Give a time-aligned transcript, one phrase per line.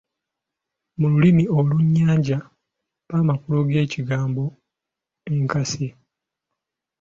[0.99, 2.37] Mu lulimi olulunnyanja,
[3.05, 4.43] mpa amakulu g’ekigambo
[5.31, 5.87] "enkasi".